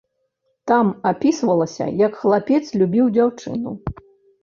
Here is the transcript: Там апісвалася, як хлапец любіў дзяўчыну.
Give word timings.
Там 0.71 0.89
апісвалася, 1.11 1.85
як 2.07 2.19
хлапец 2.25 2.61
любіў 2.83 3.15
дзяўчыну. 3.15 3.81